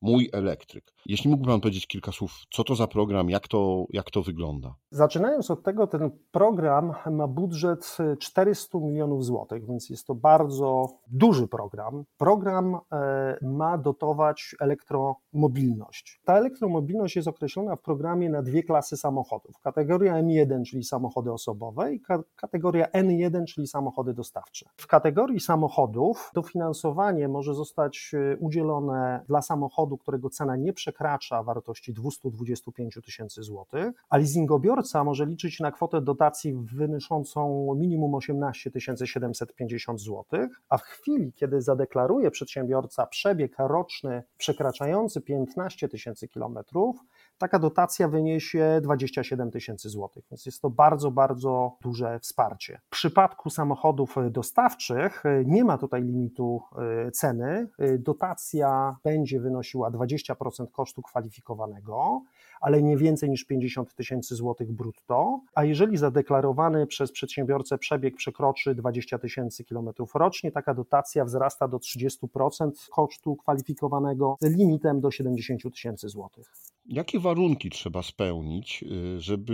Mój 0.02 0.30
elektryk. 0.32 0.92
Jeśli 1.06 1.30
mógłby 1.30 1.48
Pan 1.48 1.60
powiedzieć 1.60 1.86
kilka 1.86 2.12
słów, 2.12 2.32
co 2.50 2.64
to 2.64 2.74
za 2.74 2.86
program, 2.86 3.30
jak 3.30 3.48
to, 3.48 3.86
jak 3.90 4.10
to 4.10 4.22
wygląda? 4.22 4.74
Zaczynając 4.90 5.50
od 5.50 5.62
tego, 5.62 5.86
ten 5.86 6.10
program 6.30 6.94
ma 7.10 7.26
budżet 7.26 7.96
400 8.18 8.78
milionów 8.78 9.24
złotych, 9.24 9.66
więc 9.66 9.90
jest 9.90 10.06
to 10.06 10.14
bardzo 10.14 10.88
duży 11.06 11.48
program. 11.48 12.04
Program 12.16 12.78
e, 12.92 13.38
ma 13.42 13.78
dotować 13.78 14.56
elektromobilność. 14.60 16.20
Ta 16.24 16.36
elektromobilność 16.36 17.16
jest 17.16 17.28
określona 17.28 17.76
w 17.76 17.82
programie 17.82 18.30
na 18.30 18.42
dwie 18.42 18.62
klasy 18.62 18.96
samochodów. 18.96 19.58
Kategoria 19.58 20.22
M1, 20.22 20.64
czyli 20.64 20.84
samochody 20.84 21.32
osobowe 21.32 21.94
i 21.94 22.00
kategoria 22.36 22.86
N1, 22.86 23.44
czyli 23.44 23.66
samochody 23.66 24.14
dostawcze. 24.14 24.66
W 24.76 24.86
kategorii 24.86 25.40
samochodów 25.40 26.30
dofinansowanie 26.34 27.28
może 27.28 27.54
zostać 27.54 28.12
e, 28.14 28.36
udzielone 28.36 29.24
dla 29.28 29.42
samochodów, 29.42 29.89
samochodu, 29.90 29.98
którego 29.98 30.30
cena 30.30 30.56
nie 30.56 30.72
przekracza 30.72 31.42
wartości 31.42 31.92
225 31.92 32.98
tysięcy 33.04 33.42
złotych, 33.42 34.04
a 34.08 34.16
leasingobiorca 34.16 35.04
może 35.04 35.26
liczyć 35.26 35.60
na 35.60 35.72
kwotę 35.72 36.00
dotacji 36.00 36.54
wynoszącą 36.54 37.74
minimum 37.74 38.14
18 38.14 38.70
750 39.04 40.00
złotych, 40.00 40.60
a 40.68 40.78
w 40.78 40.82
chwili, 40.82 41.32
kiedy 41.32 41.62
zadeklaruje 41.62 42.30
przedsiębiorca 42.30 43.06
przebieg 43.06 43.54
roczny 43.58 44.22
przekraczający 44.38 45.20
15 45.20 45.88
tysięcy 45.88 46.28
kilometrów, 46.28 46.96
taka 47.40 47.58
dotacja 47.58 48.08
wyniesie 48.08 48.80
27 48.82 49.50
tysięcy 49.50 49.88
złotych, 49.88 50.24
więc 50.30 50.46
jest 50.46 50.62
to 50.62 50.70
bardzo, 50.70 51.10
bardzo 51.10 51.76
duże 51.82 52.18
wsparcie. 52.18 52.80
W 52.86 52.90
przypadku 52.90 53.50
samochodów 53.50 54.16
dostawczych 54.30 55.22
nie 55.44 55.64
ma 55.64 55.78
tutaj 55.78 56.02
limitu 56.02 56.62
e, 57.06 57.10
ceny. 57.10 57.68
E, 57.78 57.98
dotacja 57.98 58.96
będzie 59.04 59.40
wynosiła 59.40 59.79
20% 59.88 60.70
kosztu 60.70 61.02
kwalifikowanego, 61.02 62.22
ale 62.60 62.82
nie 62.82 62.96
więcej 62.96 63.30
niż 63.30 63.44
50 63.44 63.94
tysięcy 63.94 64.34
złotych 64.34 64.72
brutto, 64.72 65.40
a 65.54 65.64
jeżeli 65.64 65.96
zadeklarowany 65.96 66.86
przez 66.86 67.12
przedsiębiorcę 67.12 67.78
przebieg 67.78 68.16
przekroczy 68.16 68.74
20 68.74 69.18
tysięcy 69.18 69.64
kilometrów 69.64 70.14
rocznie, 70.14 70.52
taka 70.52 70.74
dotacja 70.74 71.24
wzrasta 71.24 71.68
do 71.68 71.76
30% 71.76 72.70
kosztu 72.90 73.36
kwalifikowanego 73.36 74.36
limitem 74.42 75.00
do 75.00 75.10
70 75.10 75.62
tysięcy 75.72 76.08
złotych. 76.08 76.52
Jakie 76.86 77.20
warunki 77.20 77.70
trzeba 77.70 78.02
spełnić, 78.02 78.84
y, 79.16 79.20
żeby 79.20 79.52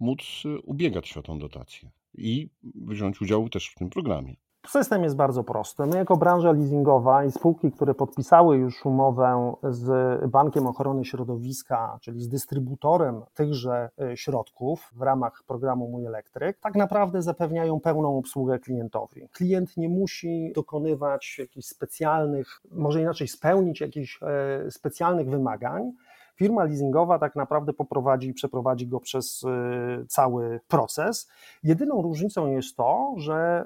móc 0.00 0.20
ubiegać 0.64 1.08
się 1.08 1.20
o 1.20 1.22
tą 1.22 1.38
dotację 1.38 1.90
i 2.14 2.48
wziąć 2.74 3.20
udział 3.20 3.48
też 3.48 3.68
w 3.68 3.74
tym 3.74 3.90
programie? 3.90 4.36
System 4.68 5.04
jest 5.04 5.16
bardzo 5.16 5.44
prosty. 5.44 5.86
My, 5.86 5.96
jako 5.96 6.16
branża 6.16 6.52
leasingowa 6.52 7.24
i 7.24 7.32
spółki, 7.32 7.72
które 7.72 7.94
podpisały 7.94 8.56
już 8.56 8.86
umowę 8.86 9.54
z 9.62 9.90
Bankiem 10.30 10.66
Ochrony 10.66 11.04
Środowiska, 11.04 11.98
czyli 12.00 12.20
z 12.20 12.28
dystrybutorem 12.28 13.22
tychże 13.34 13.90
y, 14.12 14.16
środków 14.16 14.90
w 14.92 15.02
ramach 15.02 15.42
programu 15.46 15.88
Mój 15.88 16.06
Elektryk, 16.06 16.58
tak 16.58 16.74
naprawdę 16.74 17.22
zapewniają 17.22 17.80
pełną 17.80 18.18
obsługę 18.18 18.58
klientowi. 18.58 19.28
Klient 19.32 19.76
nie 19.76 19.88
musi 19.88 20.52
dokonywać 20.54 21.36
jakichś 21.38 21.66
specjalnych, 21.66 22.60
może 22.70 23.00
inaczej 23.00 23.28
spełnić 23.28 23.80
jakichś 23.80 24.20
e, 24.22 24.70
specjalnych 24.70 25.30
wymagań 25.30 25.92
firma 26.34 26.64
leasingowa 26.64 27.18
tak 27.18 27.36
naprawdę 27.36 27.72
poprowadzi 27.72 28.28
i 28.28 28.34
przeprowadzi 28.34 28.86
go 28.86 29.00
przez 29.00 29.42
y, 29.42 30.06
cały 30.08 30.60
proces. 30.68 31.28
Jedyną 31.62 32.02
różnicą 32.02 32.46
jest 32.46 32.76
to, 32.76 33.14
że 33.16 33.64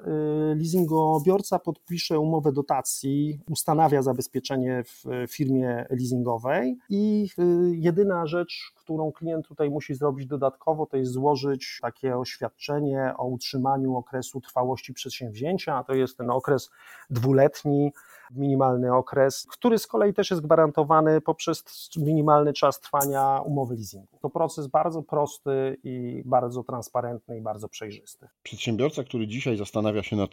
y, 0.51 0.55
leasingobiorca 0.55 1.59
podpisze 1.59 2.19
umowę 2.19 2.51
dotacji, 2.51 3.39
ustanawia 3.49 4.01
zabezpieczenie 4.01 4.83
w 4.83 5.25
firmie 5.29 5.85
leasingowej 5.89 6.77
i 6.89 7.27
y, 7.39 7.75
jedyna 7.75 8.25
rzecz, 8.25 8.73
którą 8.87 9.11
klient 9.11 9.47
tutaj 9.47 9.69
musi 9.69 9.95
zrobić 9.95 10.25
dodatkowo, 10.27 10.85
to 10.85 10.97
jest 10.97 11.11
złożyć 11.11 11.79
takie 11.81 12.17
oświadczenie 12.17 13.13
o 13.17 13.25
utrzymaniu 13.25 13.95
okresu 13.95 14.41
trwałości 14.41 14.93
przedsięwzięcia. 14.93 15.83
To 15.83 15.93
jest 15.93 16.17
ten 16.17 16.29
okres 16.29 16.69
dwuletni, 17.09 17.91
minimalny 18.31 18.93
okres, 18.93 19.47
który 19.49 19.79
z 19.79 19.87
kolei 19.87 20.13
też 20.13 20.31
jest 20.31 20.43
gwarantowany 20.43 21.21
poprzez 21.21 21.89
minimalny 21.97 22.53
czas 22.53 22.79
trwania 22.79 23.41
umowy 23.45 23.75
leasingu. 23.75 24.17
To 24.21 24.29
proces 24.29 24.67
bardzo 24.67 25.03
prosty 25.03 25.77
i 25.83 26.23
bardzo 26.25 26.63
transparentny 26.63 27.37
i 27.37 27.41
bardzo 27.41 27.69
przejrzysty. 27.69 28.27
Przedsiębiorca, 28.43 29.03
który 29.03 29.27
dzisiaj 29.27 29.57
zastanawia 29.57 30.03
się 30.03 30.15
nad 30.15 30.29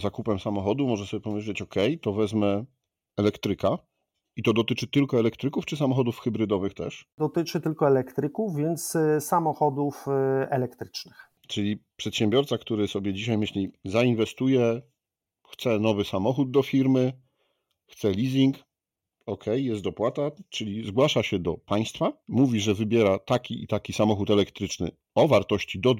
zakupem 0.00 0.38
samochodu, 0.38 0.86
może 0.86 1.06
sobie 1.06 1.20
pomyśleć: 1.20 1.62
OK, 1.62 1.74
to 2.02 2.12
wezmę 2.12 2.64
elektryka, 3.16 3.78
i 4.38 4.42
to 4.42 4.52
dotyczy 4.52 4.86
tylko 4.86 5.18
elektryków, 5.18 5.66
czy 5.66 5.76
samochodów 5.76 6.20
hybrydowych 6.20 6.74
też? 6.74 7.06
Dotyczy 7.18 7.60
tylko 7.60 7.86
elektryków, 7.86 8.56
więc 8.56 8.94
y, 8.94 9.20
samochodów 9.20 10.04
y, 10.08 10.50
elektrycznych. 10.50 11.30
Czyli 11.48 11.84
przedsiębiorca, 11.96 12.58
który 12.58 12.88
sobie 12.88 13.14
dzisiaj 13.14 13.38
myśli, 13.38 13.72
zainwestuje, 13.84 14.82
chce 15.48 15.78
nowy 15.78 16.04
samochód 16.04 16.50
do 16.50 16.62
firmy, 16.62 17.12
chce 17.86 18.10
leasing, 18.10 18.56
ok, 19.28 19.44
jest 19.54 19.82
dopłata, 19.82 20.30
czyli 20.48 20.86
zgłasza 20.86 21.22
się 21.22 21.38
do 21.38 21.54
państwa, 21.54 22.12
mówi, 22.28 22.60
że 22.60 22.74
wybiera 22.74 23.18
taki 23.18 23.62
i 23.62 23.66
taki 23.66 23.92
samochód 23.92 24.30
elektryczny 24.30 24.90
o 25.14 25.28
wartości 25.28 25.80
do 25.80 25.94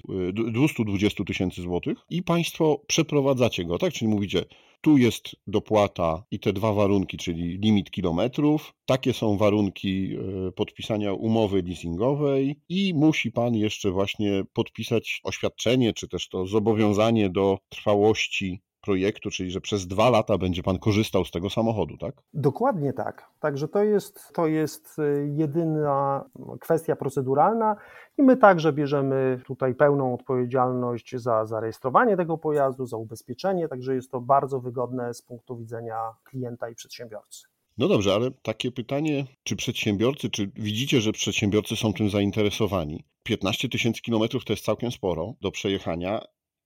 220 0.53 1.25
tysięcy 1.25 1.63
złotych 1.63 1.99
i 2.11 2.23
państwo 2.23 2.83
przeprowadzacie 2.87 3.65
go, 3.65 3.79
tak? 3.79 3.93
Czyli 3.93 4.09
mówicie, 4.09 4.45
tu 4.81 4.99
jest 4.99 5.37
dopłata 5.47 6.25
i 6.31 6.41
te 6.41 6.53
dwa 6.53 6.73
warunki, 6.73 7.17
czyli 7.17 7.59
limit 7.59 7.91
kilometrów, 7.91 8.75
takie 8.87 9.13
są 9.13 9.37
warunki 9.37 10.17
e, 10.49 10.53
podpisania 10.53 11.13
umowy 11.13 11.63
leasingowej 11.63 12.61
i 12.69 12.95
musi 12.95 13.33
pan 13.33 13.55
jeszcze 13.55 13.91
właśnie 13.91 14.43
podpisać 14.53 15.21
oświadczenie, 15.25 15.93
czy 15.93 16.09
też 16.09 16.29
to 16.29 16.47
zobowiązanie 16.47 17.31
do 17.31 17.59
trwałości 17.69 18.63
projektu, 18.81 19.31
czyli 19.31 19.51
że 19.51 19.61
przez 19.61 19.87
dwa 19.87 20.11
lata 20.11 20.39
będzie 20.39 20.63
Pan 20.63 20.79
korzystał 20.79 21.25
z 21.25 21.31
tego 21.31 21.51
samochodu, 21.51 21.97
tak? 21.97 22.15
Dokładnie 22.35 22.93
tak. 22.93 23.31
Także 23.41 23.69
to 23.69 23.83
jest, 23.83 24.33
to 24.33 24.47
jest 24.47 24.99
y, 24.99 25.29
jedyna 25.37 26.25
kwestia 26.61 26.97
proceduralna 26.97 27.77
i 28.19 28.23
my 28.23 28.37
także 28.37 28.73
bierzemy 28.73 29.41
tutaj 29.45 29.75
pełną 29.75 30.15
odpowiedzialność 30.15 31.17
za 31.17 31.47
zarejestrowanie 31.47 32.17
tego 32.17 32.39
pojazdu, 32.39 32.87
za 32.87 32.97
ubezpieczenie, 32.97 33.69
także 33.69 33.95
jest 33.95 34.11
to 34.11 34.21
bardzo 34.21 34.61
wygodne 34.61 35.15
z 35.15 35.23
punktu 35.23 35.57
widzenia 35.57 35.97
klienta 36.25 36.69
i 36.69 36.75
przedsiębiorcy. 36.75 37.47
No 37.79 37.89
dobrze, 37.89 38.15
ale 38.15 38.31
takie 38.31 38.71
pytanie, 38.71 39.27
czy 39.43 39.57
przedsiębiorcy, 39.57 40.31
czy 40.31 40.51
widzicie, 40.55 41.01
że 41.01 41.13
przedsiębiorcy 41.13 41.77
są 41.77 41.93
tym 41.93 42.11
zainteresowani? 42.11 43.05
15 43.23 43.69
tysięcy 43.69 44.03
kilometrów 44.03 44.45
to 44.45 44.53
jest 44.53 44.65
całkiem 44.65 44.93
sporo 44.93 45.35
do 45.41 45.51
przejechania 45.51 46.21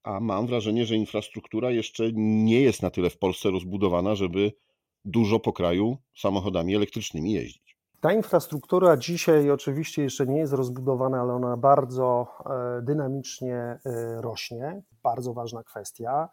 a 0.05 0.21
mam 0.21 0.47
wrażenie, 0.47 0.87
że 0.87 0.97
infrastruktura 0.97 1.71
jeszcze 1.71 2.05
nie 2.15 2.61
jest 2.61 2.83
na 2.83 2.91
tyle 2.91 3.11
w 3.11 3.19
Polsce 3.19 3.51
rozbudowana, 3.51 4.15
żeby 4.15 4.53
dużo 5.05 5.41
po 5.41 5.53
kraju 5.53 5.97
samochodami 6.15 6.77
elektrycznymi 6.77 7.33
jeździć. 7.33 7.77
Ta 8.01 8.13
infrastruktura 8.13 8.97
dzisiaj 8.97 9.51
oczywiście 9.51 10.03
jeszcze 10.03 10.27
nie 10.27 10.39
jest 10.39 10.53
rozbudowana, 10.53 11.21
ale 11.21 11.33
ona 11.33 11.57
bardzo 11.57 12.27
e, 12.47 12.83
dynamicznie 12.83 13.55
e, 13.57 13.79
rośnie. 14.21 14.83
Bardzo 15.03 15.35
ważna 15.35 15.63
kwestia. 15.63 16.29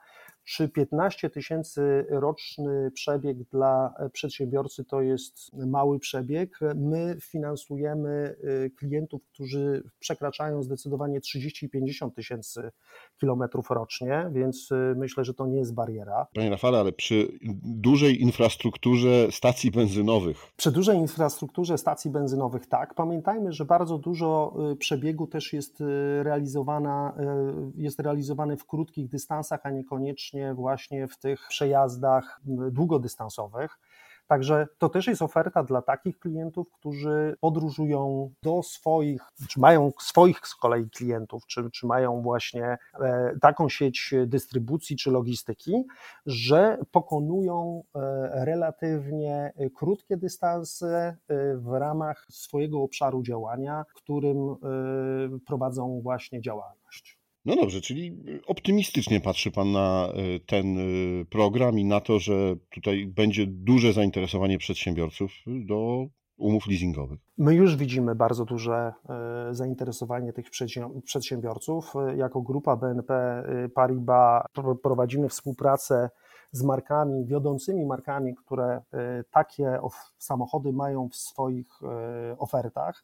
Czy 0.50 0.70
15 0.70 1.29
tysięcy 1.29 2.06
roczny 2.10 2.91
przebieg 2.91 3.38
dla 3.44 3.94
przedsiębiorcy 4.13 4.86
to 4.86 5.01
jest 5.01 5.53
mały 5.53 6.00
przebieg? 6.00 6.60
My 6.75 7.18
finansujemy 7.22 8.36
y, 8.65 8.72
klientów, 8.77 9.22
którzy 9.34 9.84
przekraczają 10.00 10.63
zdecydowanie 10.63 11.22
30 11.22 11.65
i 11.65 11.70
50 11.70 12.15
tysięcy 12.15 12.72
kilometrów 13.20 13.70
rocznie, 13.70 14.29
więc 14.32 14.72
y, 14.72 14.94
myślę, 14.98 15.25
że 15.25 15.34
to 15.34 15.48
nie 15.48 15.58
jest 15.58 15.74
bariera. 15.74 16.27
Panie 16.34 16.50
Rafale, 16.50 16.79
ale 16.79 16.91
przy 16.91 17.27
dużej 17.63 18.22
infrastrukturze 18.22 19.32
stacji 19.32 19.72
benzynowych. 19.72 20.38
Przy 20.58 20.72
dużej 20.72 20.98
infrastrukturze 20.98 21.77
stacji 21.77 22.12
benzynowych 22.12 22.65
tak. 22.68 22.94
Pamiętajmy, 22.94 23.53
że 23.53 23.65
bardzo 23.65 23.98
dużo 23.98 24.53
przebiegu 24.79 25.27
też 25.27 25.53
jest 25.53 25.84
realizowana, 26.24 27.13
jest 27.75 28.00
realizowane 28.00 28.58
w 28.58 28.65
krótkich 28.65 29.10
dystansach, 29.10 29.60
a 29.63 29.70
niekoniecznie 29.70 30.38
właśnie 30.53 31.08
w 31.08 31.17
tych 31.17 31.48
przejazdach 31.48 32.41
długodystansowych. 32.72 33.79
Także 34.29 34.67
to 34.77 34.89
też 34.89 35.08
jest 35.08 35.22
oferta 35.22 35.63
dla 35.63 35.81
takich 35.81 36.19
klientów, 36.19 36.72
którzy 36.72 37.38
podróżują 37.39 38.31
do 38.43 38.63
swoich, 38.63 39.22
czy 39.50 39.60
mają 39.60 39.91
swoich 40.00 40.48
z 40.48 40.55
kolei 40.55 40.89
klientów, 40.89 41.46
czy, 41.48 41.72
czy 41.72 41.88
mają 41.88 42.22
właśnie 42.22 42.77
e, 43.00 43.34
taką 43.41 43.69
sieć 43.69 44.13
dystrybucji 44.27 44.98
czy 44.98 45.12
logistyki, 45.12 45.84
że 46.25 46.77
pokonują 46.91 47.84
e, 47.96 48.00
relatywnie 48.46 49.53
krótkie 49.75 50.17
dystanse 50.17 51.17
e, 51.27 51.55
w 51.58 51.74
ramach 51.74 52.25
swojego 52.29 52.81
obszaru 52.81 53.24
działania, 53.24 53.86
którym 53.96 54.55
prowadzą 55.46 56.01
właśnie 56.01 56.41
działalność. 56.41 57.18
No 57.46 57.55
dobrze, 57.55 57.81
czyli 57.81 58.24
optymistycznie 58.48 59.22
patrzy 59.22 59.51
Pan 59.51 59.72
na 59.72 60.10
y, 60.36 60.39
ten 60.39 60.77
y, 60.77 61.25
program 61.29 61.79
i 61.79 61.86
na 61.86 62.00
to, 62.00 62.19
że 62.19 62.55
tutaj 62.69 63.08
będzie 63.08 63.48
duże 63.48 63.93
zainteresowanie 63.93 64.58
przedsiębiorców 64.58 65.31
do 65.48 66.05
umów 66.38 66.67
leasingowych. 66.67 67.19
My 67.38 67.55
już 67.55 67.75
widzimy 67.75 68.15
bardzo 68.15 68.46
duże 68.46 68.93
y, 69.50 69.55
zainteresowanie 69.55 70.34
tych 70.34 70.46
przedsiębiorców. 71.03 71.93
Jako 72.15 72.41
grupa 72.41 72.75
BNP 72.75 73.43
Paribas 73.74 74.43
prowadzimy 74.84 75.29
współpracę 75.29 76.10
z 76.51 76.63
markami, 76.63 77.25
wiodącymi 77.25 77.86
markami, 77.86 78.36
które 78.36 78.81
takie 79.31 79.79
samochody 80.17 80.74
mają 80.74 81.10
w 81.10 81.15
swoich 81.15 81.67
ofertach 82.38 83.03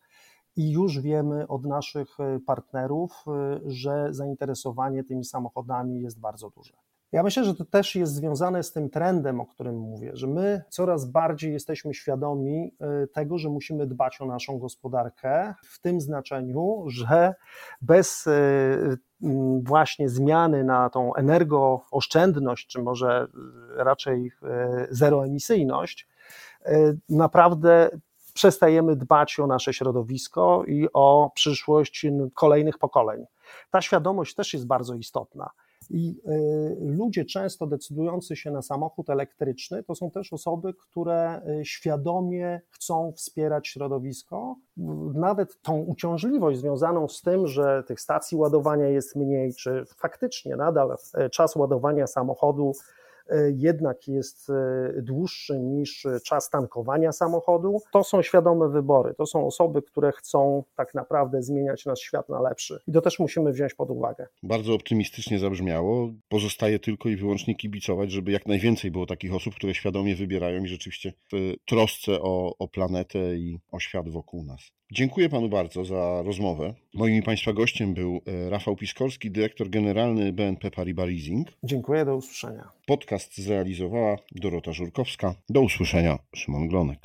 i 0.55 0.71
już 0.71 0.99
wiemy 0.99 1.47
od 1.47 1.65
naszych 1.65 2.19
e, 2.19 2.39
partnerów, 2.39 3.25
e, 3.27 3.59
że 3.65 4.07
zainteresowanie 4.09 5.03
tymi 5.03 5.25
samochodami 5.25 6.01
jest 6.01 6.19
bardzo 6.19 6.49
duże. 6.49 6.73
Ja 7.11 7.23
myślę, 7.23 7.43
że 7.43 7.55
to 7.55 7.65
też 7.65 7.95
jest 7.95 8.13
związane 8.13 8.63
z 8.63 8.71
tym 8.71 8.89
trendem, 8.89 9.41
o 9.41 9.45
którym 9.45 9.75
mówię, 9.79 10.11
że 10.13 10.27
my 10.27 10.63
coraz 10.69 11.05
bardziej 11.05 11.53
jesteśmy 11.53 11.93
świadomi 11.93 12.75
e, 12.79 13.07
tego, 13.07 13.37
że 13.37 13.49
musimy 13.49 13.87
dbać 13.87 14.21
o 14.21 14.25
naszą 14.25 14.59
gospodarkę 14.59 15.53
w 15.63 15.81
tym 15.81 16.01
znaczeniu, 16.01 16.83
że 16.87 17.33
bez 17.81 18.25
właśnie 19.63 20.09
zmiany 20.09 20.63
na 20.63 20.89
tą 20.89 21.13
energooszczędność, 21.13 22.67
czy 22.67 22.81
może 22.81 23.27
raczej 23.75 24.31
zeroemisyjność, 24.89 26.07
naprawdę 27.09 27.89
przestajemy 28.35 28.95
dbać 28.95 29.39
o 29.39 29.47
nasze 29.47 29.73
środowisko 29.73 30.63
i 30.67 30.87
o 30.93 31.31
przyszłość 31.35 32.05
kolejnych 32.33 32.77
pokoleń. 32.77 33.25
Ta 33.71 33.81
świadomość 33.81 34.35
też 34.35 34.53
jest 34.53 34.67
bardzo 34.67 34.93
istotna. 34.93 35.49
I 35.89 36.21
y, 36.27 36.77
ludzie 36.79 37.25
często 37.25 37.67
decydujący 37.67 38.35
się 38.35 38.51
na 38.51 38.61
samochód 38.61 39.09
elektryczny 39.09 39.83
to 39.83 39.95
są 39.95 40.11
też 40.11 40.33
osoby, 40.33 40.73
które 40.73 41.41
y, 41.61 41.65
świadomie 41.65 42.61
chcą 42.69 43.11
wspierać 43.15 43.67
środowisko. 43.67 44.55
Nawet 45.13 45.61
tą 45.61 45.77
uciążliwość 45.77 46.59
związaną 46.59 47.07
z 47.07 47.21
tym, 47.21 47.47
że 47.47 47.83
tych 47.87 48.01
stacji 48.01 48.37
ładowania 48.37 48.87
jest 48.87 49.15
mniej, 49.15 49.53
czy 49.53 49.85
faktycznie 49.97 50.55
nadal 50.55 50.97
y, 51.25 51.29
czas 51.29 51.55
ładowania 51.55 52.07
samochodu 52.07 52.73
jednak 53.55 54.07
jest 54.07 54.49
e, 54.49 55.01
dłuższy 55.01 55.59
niż 55.59 56.07
czas 56.25 56.49
tankowania 56.49 57.11
samochodu. 57.11 57.81
To 57.91 58.03
są 58.03 58.21
świadome 58.21 58.69
wybory. 58.69 59.13
To 59.13 59.25
są 59.25 59.47
osoby, 59.47 59.81
które 59.81 60.11
chcą 60.11 60.63
tak 60.75 60.93
naprawdę 60.93 61.41
zmieniać 61.41 61.85
nasz 61.85 61.99
świat 61.99 62.29
na 62.29 62.41
lepszy. 62.41 62.79
I 62.87 62.91
to 62.91 63.01
też 63.01 63.19
musimy 63.19 63.51
wziąć 63.51 63.73
pod 63.73 63.91
uwagę. 63.91 64.27
Bardzo 64.43 64.73
optymistycznie 64.73 65.39
zabrzmiało. 65.39 66.09
Pozostaje 66.29 66.79
tylko 66.79 67.09
i 67.09 67.15
wyłącznie 67.15 67.55
kibicować, 67.55 68.11
żeby 68.11 68.31
jak 68.31 68.45
najwięcej 68.45 68.91
było 68.91 69.05
takich 69.05 69.33
osób, 69.33 69.55
które 69.55 69.75
świadomie 69.75 70.15
wybierają 70.15 70.63
i 70.63 70.67
rzeczywiście 70.67 71.13
w 71.33 71.53
trosce 71.65 72.21
o, 72.21 72.57
o 72.59 72.67
planetę 72.67 73.35
i 73.35 73.59
o 73.71 73.79
świat 73.79 74.09
wokół 74.09 74.43
nas. 74.43 74.71
Dziękuję 74.91 75.29
panu 75.29 75.49
bardzo 75.49 75.85
za 75.85 76.21
rozmowę. 76.25 76.73
Moim 76.93 77.23
państwa 77.23 77.53
gościem 77.53 77.93
był 77.93 78.21
e, 78.25 78.49
Rafał 78.49 78.75
Piskorski, 78.75 79.31
dyrektor 79.31 79.69
generalny 79.69 80.33
BNP 80.33 80.71
Paribas 80.71 81.07
Leasing. 81.07 81.47
Dziękuję, 81.63 82.05
do 82.05 82.15
usłyszenia. 82.15 82.69
Podcast 82.85 83.37
zrealizowała 83.37 84.17
Dorota 84.31 84.73
Żurkowska. 84.73 85.35
Do 85.49 85.61
usłyszenia, 85.61 86.19
Szymon 86.35 86.67
Glonek. 86.67 86.99